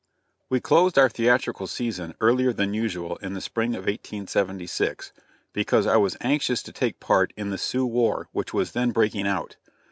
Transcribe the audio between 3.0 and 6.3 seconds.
in the spring of 1876, because I was